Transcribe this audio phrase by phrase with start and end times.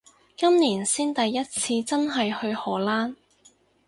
[0.35, 3.13] 今年先第一次真係去荷蘭